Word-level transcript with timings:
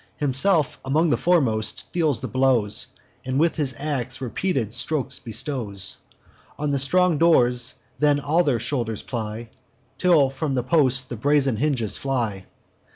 Himself, 0.17 0.79
among 0.83 1.11
the 1.11 1.15
foremost, 1.15 1.83
deals 1.93 2.21
his 2.21 2.29
blows, 2.31 2.87
And 3.23 3.39
with 3.39 3.57
his 3.57 3.75
ax 3.77 4.19
repeated 4.19 4.73
strokes 4.73 5.19
bestows 5.19 5.97
On 6.57 6.71
the 6.71 6.79
strong 6.79 7.19
doors; 7.19 7.75
then 7.99 8.19
all 8.19 8.43
their 8.43 8.57
shoulders 8.57 9.03
ply, 9.03 9.49
Till 9.99 10.31
from 10.31 10.55
the 10.55 10.63
posts 10.63 11.03
the 11.03 11.17
brazen 11.17 11.57
hinges 11.57 11.97
fly. 11.97 12.47